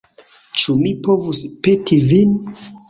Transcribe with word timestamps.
Ĉu 0.61 0.75
mi 0.79 0.95
povus 1.09 1.45
peti 1.69 2.03
vin? 2.11 2.39